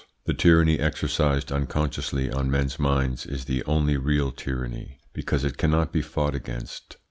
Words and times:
The 0.25 0.33
tyranny 0.33 0.79
exercised 0.79 1.51
unconsciously 1.51 2.31
on 2.31 2.49
men's 2.49 2.79
minds 2.79 3.27
is 3.27 3.45
the 3.45 3.63
only 3.65 3.97
real 3.97 4.31
tyranny, 4.31 4.97
because 5.13 5.43
it 5.43 5.57
cannot 5.59 5.91
be 5.93 6.01
fought 6.01 6.33
against. 6.33 6.97